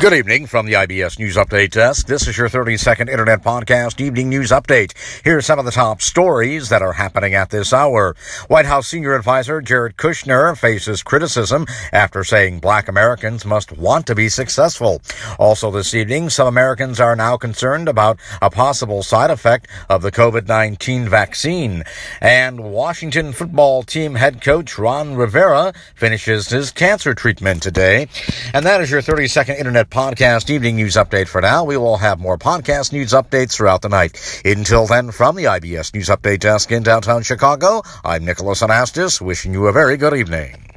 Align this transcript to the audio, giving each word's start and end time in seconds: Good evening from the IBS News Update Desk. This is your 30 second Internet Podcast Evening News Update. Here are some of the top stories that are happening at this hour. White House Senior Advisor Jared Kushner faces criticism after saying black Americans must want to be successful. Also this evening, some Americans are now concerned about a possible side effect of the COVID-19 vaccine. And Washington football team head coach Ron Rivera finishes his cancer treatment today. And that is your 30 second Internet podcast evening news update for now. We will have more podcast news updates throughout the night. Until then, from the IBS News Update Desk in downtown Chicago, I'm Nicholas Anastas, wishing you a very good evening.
Good 0.00 0.12
evening 0.12 0.46
from 0.46 0.66
the 0.66 0.74
IBS 0.74 1.18
News 1.18 1.34
Update 1.34 1.72
Desk. 1.72 2.06
This 2.06 2.28
is 2.28 2.38
your 2.38 2.48
30 2.48 2.76
second 2.76 3.08
Internet 3.08 3.42
Podcast 3.42 4.00
Evening 4.00 4.28
News 4.28 4.52
Update. 4.52 4.92
Here 5.24 5.38
are 5.38 5.42
some 5.42 5.58
of 5.58 5.64
the 5.64 5.72
top 5.72 6.02
stories 6.02 6.68
that 6.68 6.82
are 6.82 6.92
happening 6.92 7.34
at 7.34 7.50
this 7.50 7.72
hour. 7.72 8.14
White 8.46 8.66
House 8.66 8.86
Senior 8.86 9.16
Advisor 9.16 9.60
Jared 9.60 9.96
Kushner 9.96 10.56
faces 10.56 11.02
criticism 11.02 11.66
after 11.92 12.22
saying 12.22 12.60
black 12.60 12.86
Americans 12.86 13.44
must 13.44 13.72
want 13.72 14.06
to 14.06 14.14
be 14.14 14.28
successful. 14.28 15.02
Also 15.36 15.68
this 15.72 15.92
evening, 15.94 16.30
some 16.30 16.46
Americans 16.46 17.00
are 17.00 17.16
now 17.16 17.36
concerned 17.36 17.88
about 17.88 18.20
a 18.40 18.50
possible 18.50 19.02
side 19.02 19.30
effect 19.30 19.66
of 19.88 20.02
the 20.02 20.12
COVID-19 20.12 21.08
vaccine. 21.08 21.82
And 22.20 22.70
Washington 22.70 23.32
football 23.32 23.82
team 23.82 24.14
head 24.14 24.42
coach 24.42 24.78
Ron 24.78 25.16
Rivera 25.16 25.72
finishes 25.96 26.50
his 26.50 26.70
cancer 26.70 27.14
treatment 27.14 27.64
today. 27.64 28.06
And 28.54 28.64
that 28.64 28.80
is 28.80 28.92
your 28.92 29.02
30 29.02 29.26
second 29.26 29.56
Internet 29.56 29.87
podcast 29.90 30.50
evening 30.50 30.76
news 30.76 30.94
update 30.94 31.28
for 31.28 31.40
now. 31.40 31.64
We 31.64 31.76
will 31.76 31.96
have 31.96 32.20
more 32.20 32.38
podcast 32.38 32.92
news 32.92 33.12
updates 33.12 33.52
throughout 33.52 33.82
the 33.82 33.88
night. 33.88 34.42
Until 34.44 34.86
then, 34.86 35.10
from 35.10 35.36
the 35.36 35.44
IBS 35.44 35.94
News 35.94 36.08
Update 36.08 36.40
Desk 36.40 36.70
in 36.70 36.82
downtown 36.82 37.22
Chicago, 37.22 37.82
I'm 38.04 38.24
Nicholas 38.24 38.62
Anastas, 38.62 39.20
wishing 39.20 39.52
you 39.52 39.66
a 39.66 39.72
very 39.72 39.96
good 39.96 40.14
evening. 40.14 40.67